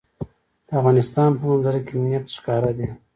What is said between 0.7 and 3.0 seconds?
افغانستان په منظره کې نفت ښکاره دي.